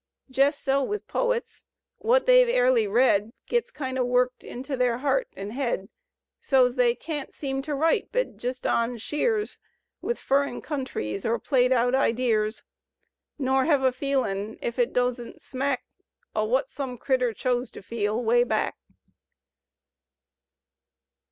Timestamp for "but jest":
8.11-8.65